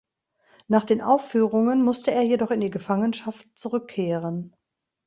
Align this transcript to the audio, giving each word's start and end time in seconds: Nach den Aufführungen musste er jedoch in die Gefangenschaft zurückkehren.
Nach 0.67 0.83
den 0.83 0.99
Aufführungen 0.99 1.83
musste 1.83 2.09
er 2.09 2.23
jedoch 2.23 2.49
in 2.49 2.59
die 2.59 2.71
Gefangenschaft 2.71 3.47
zurückkehren. 3.53 4.55